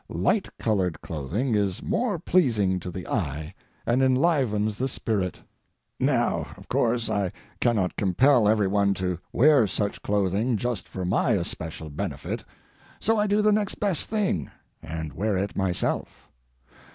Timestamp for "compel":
7.97-8.47